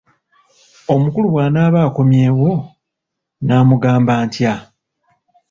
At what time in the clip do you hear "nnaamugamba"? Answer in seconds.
3.41-4.13